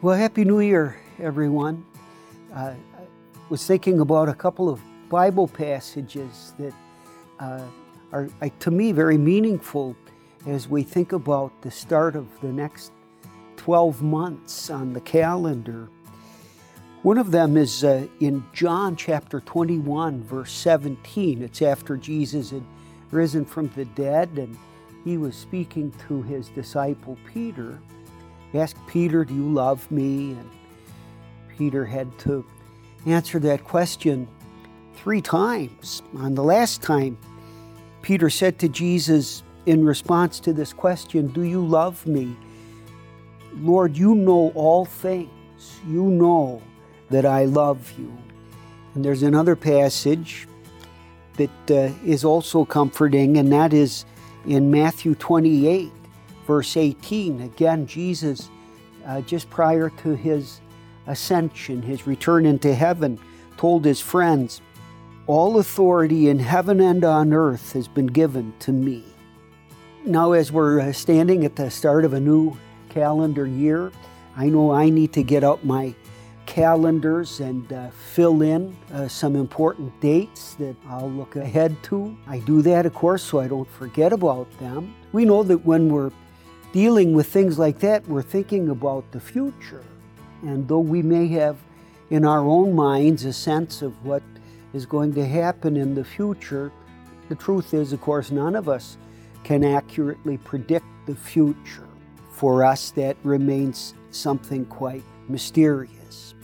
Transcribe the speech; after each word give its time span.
Well, 0.00 0.16
Happy 0.16 0.44
New 0.44 0.60
Year, 0.60 0.96
everyone. 1.18 1.84
Uh, 2.54 2.74
I 2.96 3.02
was 3.48 3.66
thinking 3.66 3.98
about 3.98 4.28
a 4.28 4.32
couple 4.32 4.68
of 4.68 4.80
Bible 5.08 5.48
passages 5.48 6.54
that 6.56 6.72
uh, 7.40 7.64
are, 8.12 8.28
to 8.60 8.70
me, 8.70 8.92
very 8.92 9.18
meaningful 9.18 9.96
as 10.46 10.68
we 10.68 10.84
think 10.84 11.10
about 11.10 11.50
the 11.62 11.70
start 11.72 12.14
of 12.14 12.28
the 12.40 12.52
next 12.52 12.92
12 13.56 14.00
months 14.00 14.70
on 14.70 14.92
the 14.92 15.00
calendar. 15.00 15.88
One 17.02 17.18
of 17.18 17.32
them 17.32 17.56
is 17.56 17.82
uh, 17.82 18.06
in 18.20 18.44
John 18.52 18.94
chapter 18.94 19.40
21, 19.40 20.22
verse 20.22 20.52
17. 20.52 21.42
It's 21.42 21.60
after 21.60 21.96
Jesus 21.96 22.50
had 22.50 22.62
risen 23.10 23.44
from 23.44 23.68
the 23.74 23.86
dead 23.86 24.30
and 24.36 24.56
he 25.04 25.16
was 25.16 25.34
speaking 25.34 25.92
to 26.06 26.22
his 26.22 26.50
disciple 26.50 27.18
Peter. 27.34 27.80
Asked 28.54 28.78
Peter, 28.86 29.24
Do 29.24 29.34
you 29.34 29.52
love 29.52 29.90
me? 29.90 30.32
And 30.32 30.50
Peter 31.56 31.84
had 31.84 32.16
to 32.20 32.44
answer 33.06 33.38
that 33.40 33.64
question 33.64 34.28
three 34.94 35.20
times. 35.20 36.02
On 36.16 36.34
the 36.34 36.42
last 36.42 36.82
time, 36.82 37.18
Peter 38.02 38.30
said 38.30 38.58
to 38.60 38.68
Jesus 38.68 39.42
in 39.66 39.84
response 39.84 40.40
to 40.40 40.52
this 40.52 40.72
question, 40.72 41.28
Do 41.28 41.42
you 41.42 41.64
love 41.64 42.06
me? 42.06 42.36
Lord, 43.56 43.96
you 43.96 44.14
know 44.14 44.52
all 44.54 44.84
things. 44.84 45.30
You 45.86 46.04
know 46.04 46.62
that 47.10 47.26
I 47.26 47.44
love 47.44 47.92
you. 47.98 48.16
And 48.94 49.04
there's 49.04 49.22
another 49.22 49.56
passage 49.56 50.46
that 51.36 51.70
uh, 51.70 51.92
is 52.04 52.24
also 52.24 52.64
comforting, 52.64 53.36
and 53.36 53.52
that 53.52 53.72
is 53.72 54.04
in 54.46 54.70
Matthew 54.70 55.14
28 55.14 55.92
verse 56.48 56.78
18. 56.78 57.42
Again, 57.42 57.86
Jesus, 57.86 58.48
uh, 59.06 59.20
just 59.20 59.50
prior 59.50 59.90
to 59.90 60.16
his 60.16 60.62
ascension, 61.06 61.82
his 61.82 62.06
return 62.06 62.46
into 62.46 62.74
heaven, 62.74 63.20
told 63.58 63.84
his 63.84 64.00
friends, 64.00 64.62
All 65.26 65.58
authority 65.58 66.30
in 66.30 66.38
heaven 66.38 66.80
and 66.80 67.04
on 67.04 67.34
earth 67.34 67.74
has 67.74 67.86
been 67.86 68.06
given 68.06 68.54
to 68.60 68.72
me. 68.72 69.04
Now, 70.06 70.32
as 70.32 70.50
we're 70.50 70.80
uh, 70.80 70.92
standing 70.92 71.44
at 71.44 71.54
the 71.54 71.70
start 71.70 72.06
of 72.06 72.14
a 72.14 72.20
new 72.20 72.56
calendar 72.88 73.46
year, 73.46 73.92
I 74.34 74.48
know 74.48 74.72
I 74.72 74.88
need 74.88 75.12
to 75.12 75.22
get 75.22 75.44
out 75.44 75.66
my 75.66 75.94
calendars 76.46 77.40
and 77.40 77.70
uh, 77.74 77.90
fill 77.90 78.40
in 78.40 78.74
uh, 78.94 79.06
some 79.06 79.36
important 79.36 80.00
dates 80.00 80.54
that 80.54 80.76
I'll 80.88 81.10
look 81.10 81.36
ahead 81.36 81.76
to. 81.84 82.16
I 82.26 82.38
do 82.38 82.62
that, 82.62 82.86
of 82.86 82.94
course, 82.94 83.22
so 83.22 83.38
I 83.38 83.48
don't 83.48 83.70
forget 83.70 84.14
about 84.14 84.50
them. 84.58 84.94
We 85.12 85.26
know 85.26 85.42
that 85.42 85.66
when 85.66 85.90
we're 85.90 86.10
dealing 86.72 87.14
with 87.14 87.26
things 87.28 87.58
like 87.58 87.78
that, 87.80 88.06
we're 88.06 88.22
thinking 88.22 88.68
about 88.68 89.10
the 89.12 89.20
future. 89.20 89.84
And 90.42 90.68
though 90.68 90.78
we 90.78 91.02
may 91.02 91.28
have 91.28 91.56
in 92.10 92.24
our 92.24 92.40
own 92.40 92.74
minds 92.74 93.24
a 93.24 93.32
sense 93.32 93.82
of 93.82 94.04
what 94.04 94.22
is 94.72 94.86
going 94.86 95.14
to 95.14 95.26
happen 95.26 95.76
in 95.76 95.94
the 95.94 96.04
future, 96.04 96.72
the 97.28 97.34
truth 97.34 97.74
is, 97.74 97.92
of 97.92 98.00
course, 98.00 98.30
none 98.30 98.54
of 98.54 98.68
us 98.68 98.96
can 99.44 99.64
accurately 99.64 100.38
predict 100.38 100.86
the 101.06 101.14
future. 101.14 101.86
For 102.30 102.64
us, 102.64 102.90
that 102.92 103.16
remains 103.24 103.94
something 104.10 104.64
quite 104.66 105.02
mysterious. 105.28 106.34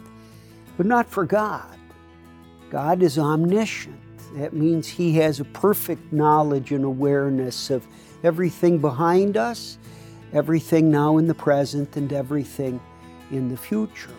But 0.77 0.87
not 0.87 1.09
for 1.09 1.25
God. 1.25 1.79
God 2.71 3.03
is 3.03 3.19
omniscient. 3.19 4.01
That 4.35 4.53
means 4.53 4.89
He 4.89 5.13
has 5.15 5.39
a 5.39 5.45
perfect 5.45 6.13
knowledge 6.13 6.73
and 6.73 6.85
awareness 6.85 7.71
of 7.71 7.87
everything 8.25 8.79
behind 8.79 9.37
us 9.37 9.79
everything 10.35 10.91
now 10.91 11.17
in 11.19 11.29
the 11.29 11.35
present 11.35 11.97
and 11.97 12.13
everything 12.13 12.81
in 13.31 13.49
the 13.49 13.57
future. 13.57 14.11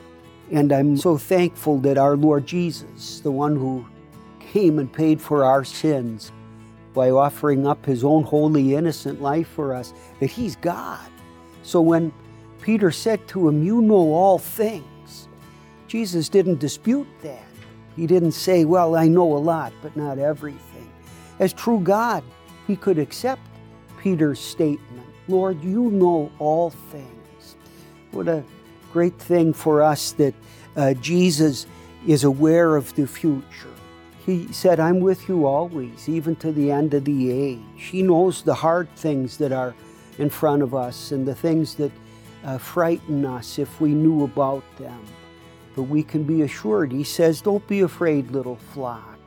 And 0.51 0.71
I'm 0.71 0.97
so 0.97 1.17
thankful 1.17 1.79
that 1.79 1.97
our 1.97 2.15
Lord 2.15 2.45
Jesus, 2.47 3.19
the 3.19 3.31
one 3.31 3.55
who 3.55 3.85
came 4.39 4.79
and 4.79 4.91
paid 4.91 5.19
for 5.19 5.43
our 5.43 5.63
sins 5.63 6.31
by 6.93 7.09
offering 7.09 7.67
up 7.67 7.85
his 7.85 8.03
own 8.03 8.23
holy, 8.23 8.75
innocent 8.75 9.21
life 9.21 9.49
for 9.49 9.73
us, 9.73 9.93
that 10.19 10.29
he's 10.29 10.55
God. 10.55 11.05
So 11.63 11.81
when 11.81 12.13
Peter 12.61 12.91
said 12.91 13.27
to 13.29 13.49
him, 13.49 13.63
You 13.63 13.81
know 13.81 14.13
all 14.13 14.39
things, 14.39 15.27
Jesus 15.87 16.29
didn't 16.29 16.59
dispute 16.59 17.07
that. 17.21 17.43
He 17.95 18.07
didn't 18.07 18.31
say, 18.31 18.63
Well, 18.63 18.95
I 18.95 19.07
know 19.07 19.35
a 19.35 19.37
lot, 19.39 19.73
but 19.81 19.95
not 19.97 20.19
everything. 20.19 20.89
As 21.39 21.51
true 21.51 21.79
God, 21.79 22.23
he 22.65 22.77
could 22.77 22.97
accept 22.97 23.41
Peter's 23.97 24.39
statement 24.39 25.14
Lord, 25.27 25.63
you 25.63 25.89
know 25.91 26.31
all 26.39 26.69
things. 26.69 27.55
What 28.11 28.27
a 28.27 28.43
great 28.93 29.19
thing 29.19 29.53
for 29.53 29.81
us 29.81 30.11
that 30.13 30.33
uh, 30.75 30.93
Jesus 30.95 31.67
is 32.07 32.23
aware 32.23 32.75
of 32.75 32.93
the 32.95 33.07
future. 33.07 33.73
He 34.25 34.51
said, 34.51 34.79
I'm 34.79 34.99
with 34.99 35.27
you 35.29 35.45
always, 35.45 36.09
even 36.09 36.35
to 36.37 36.51
the 36.51 36.71
end 36.71 36.93
of 36.93 37.05
the 37.05 37.31
age. 37.31 37.59
He 37.75 38.01
knows 38.01 38.41
the 38.41 38.55
hard 38.55 38.89
things 38.95 39.37
that 39.37 39.51
are 39.51 39.75
in 40.17 40.29
front 40.29 40.63
of 40.63 40.73
us 40.73 41.11
and 41.11 41.27
the 41.27 41.35
things 41.35 41.75
that 41.75 41.91
uh, 42.43 42.57
frighten 42.57 43.25
us 43.25 43.59
if 43.59 43.81
we 43.81 43.89
knew 43.89 44.23
about 44.23 44.63
them. 44.77 44.99
But 45.75 45.83
we 45.83 46.03
can 46.03 46.23
be 46.23 46.43
assured, 46.43 46.91
He 46.91 47.03
says, 47.03 47.41
Don't 47.41 47.67
be 47.67 47.81
afraid, 47.81 48.31
little 48.31 48.55
flock. 48.73 49.19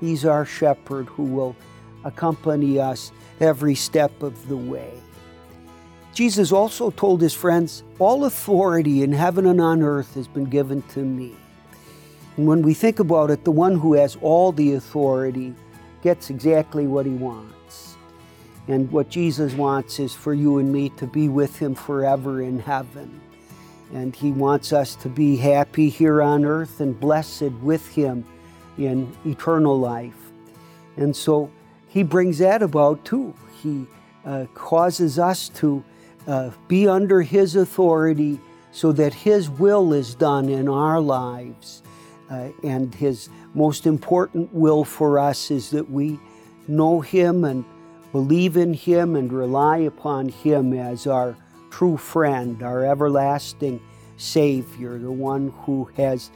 He's 0.00 0.24
our 0.24 0.44
shepherd 0.44 1.06
who 1.06 1.22
will 1.22 1.56
accompany 2.04 2.80
us 2.80 3.12
every 3.40 3.74
step 3.74 4.22
of 4.22 4.48
the 4.48 4.56
way. 4.56 4.92
Jesus 6.14 6.52
also 6.52 6.90
told 6.90 7.20
his 7.20 7.34
friends, 7.34 7.82
All 7.98 8.24
authority 8.24 9.02
in 9.02 9.12
heaven 9.12 9.46
and 9.46 9.60
on 9.60 9.82
earth 9.82 10.14
has 10.14 10.28
been 10.28 10.44
given 10.44 10.82
to 10.90 11.00
me. 11.00 11.34
And 12.36 12.46
when 12.46 12.62
we 12.62 12.72
think 12.72 13.00
about 13.00 13.30
it, 13.30 13.44
the 13.44 13.50
one 13.50 13.76
who 13.76 13.94
has 13.94 14.16
all 14.22 14.52
the 14.52 14.74
authority 14.74 15.54
gets 16.02 16.30
exactly 16.30 16.86
what 16.86 17.04
he 17.04 17.12
wants. 17.12 17.96
And 18.68 18.90
what 18.92 19.10
Jesus 19.10 19.54
wants 19.54 19.98
is 19.98 20.14
for 20.14 20.34
you 20.34 20.58
and 20.58 20.72
me 20.72 20.88
to 20.90 21.06
be 21.06 21.28
with 21.28 21.58
him 21.58 21.74
forever 21.74 22.42
in 22.42 22.60
heaven. 22.60 23.20
And 23.92 24.14
he 24.14 24.30
wants 24.30 24.72
us 24.72 24.94
to 24.96 25.08
be 25.08 25.36
happy 25.36 25.88
here 25.88 26.22
on 26.22 26.44
earth 26.44 26.80
and 26.80 26.98
blessed 26.98 27.52
with 27.62 27.86
him 27.88 28.24
in 28.78 29.12
eternal 29.26 29.78
life. 29.78 30.32
And 30.96 31.14
so 31.14 31.50
he 31.88 32.02
brings 32.02 32.38
that 32.38 32.62
about 32.62 33.04
too. 33.04 33.34
He 33.62 33.86
uh, 34.24 34.46
causes 34.54 35.18
us 35.18 35.48
to 35.50 35.84
uh, 36.26 36.50
be 36.68 36.88
under 36.88 37.22
His 37.22 37.56
authority 37.56 38.40
so 38.72 38.92
that 38.92 39.14
His 39.14 39.48
will 39.50 39.92
is 39.92 40.14
done 40.14 40.48
in 40.48 40.68
our 40.68 41.00
lives. 41.00 41.82
Uh, 42.30 42.48
and 42.62 42.94
His 42.94 43.28
most 43.54 43.86
important 43.86 44.52
will 44.52 44.84
for 44.84 45.18
us 45.18 45.50
is 45.50 45.70
that 45.70 45.90
we 45.90 46.18
know 46.66 47.00
Him 47.00 47.44
and 47.44 47.64
believe 48.12 48.56
in 48.56 48.74
Him 48.74 49.16
and 49.16 49.32
rely 49.32 49.78
upon 49.78 50.28
Him 50.28 50.72
as 50.72 51.06
our 51.06 51.36
true 51.70 51.96
friend, 51.96 52.62
our 52.62 52.84
everlasting 52.84 53.80
Savior, 54.16 54.98
the 54.98 55.10
one 55.10 55.52
who 55.62 55.90
has 55.96 56.30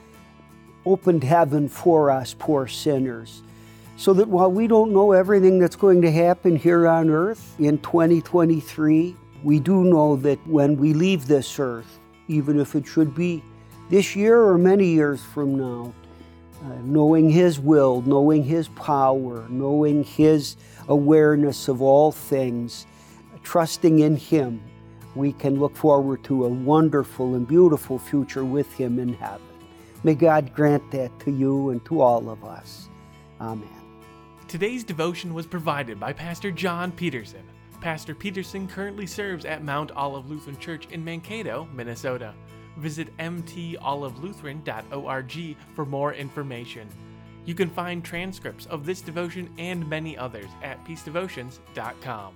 opened 0.85 1.23
heaven 1.23 1.69
for 1.69 2.11
us, 2.11 2.35
poor 2.39 2.67
sinners. 2.67 3.43
So 3.97 4.13
that 4.15 4.29
while 4.29 4.51
we 4.51 4.67
don't 4.67 4.93
know 4.93 5.13
everything 5.13 5.59
that's 5.59 5.77
going 5.77 6.03
to 6.03 6.11
happen 6.11 6.57
here 6.57 6.87
on 6.87 7.11
earth 7.11 7.55
in 7.59 7.79
2023, 7.79 9.17
we 9.43 9.61
do 9.61 9.85
know 9.85 10.17
that 10.17 10.45
when 10.47 10.77
we 10.77 10.93
leave 10.93 11.27
this 11.27 11.59
earth, 11.59 11.99
even 12.29 12.59
if 12.61 12.75
it 12.75 12.87
should 12.87 13.15
be 13.15 13.43
this 13.91 14.15
year 14.15 14.41
or 14.41 14.59
many 14.59 14.87
years 14.87 15.23
from 15.23 15.57
now, 15.57 15.95
uh, 16.63 16.75
knowing 16.83 17.31
His 17.31 17.61
will, 17.61 18.03
knowing 18.03 18.43
His 18.43 18.69
power, 18.69 19.47
knowing 19.49 20.05
His 20.05 20.57
awareness 20.89 21.69
of 21.69 21.81
all 21.81 22.11
things, 22.11 22.87
trusting 23.43 24.01
in 24.01 24.17
Him, 24.17 24.61
we 25.15 25.33
can 25.33 25.59
look 25.59 25.77
forward 25.77 26.23
to 26.25 26.45
a 26.45 26.49
wonderful 26.49 27.35
and 27.35 27.47
beautiful 27.47 27.99
future 27.99 28.45
with 28.45 28.73
Him 28.75 28.99
in 28.99 29.15
heaven. 29.15 29.41
May 30.05 30.15
God 30.15 30.55
grant 30.55 30.91
that 30.93 31.19
to 31.21 31.31
you 31.31 31.71
and 31.71 31.85
to 31.87 32.01
all 32.01 32.29
of 32.29 32.45
us. 32.45 32.89
Amen. 33.41 33.69
Today's 34.49 34.85
devotion 34.85 35.35
was 35.35 35.47
provided 35.47 36.01
by 36.01 36.13
Pastor 36.13 36.51
John 36.51 36.93
Peterson. 36.93 37.43
Pastor 37.81 38.15
Peterson 38.15 38.67
currently 38.67 39.07
serves 39.07 39.45
at 39.45 39.63
Mount 39.63 39.93
Olive 39.93 40.29
Lutheran 40.29 40.59
Church 40.59 40.89
in 40.91 41.05
Mankato, 41.05 41.69
Minnesota. 41.73 42.35
Visit 42.79 43.17
mtolivelutheran.org 43.19 45.57
for 45.75 45.87
more 45.87 46.15
information. 46.15 46.89
You 47.45 47.55
can 47.55 47.71
find 47.71 48.05
transcripts 48.05 48.67
of 48.67 48.85
this 48.85 49.01
devotion 49.01 49.49
and 49.59 49.89
many 49.89 50.19
others 50.19 50.51
at 50.63 50.85
peacedevotions.com. 50.85 52.35